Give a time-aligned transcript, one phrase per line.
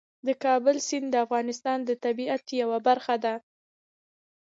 [0.27, 3.33] د کابل سیند د افغانستان د طبیعت یوه برخه ده.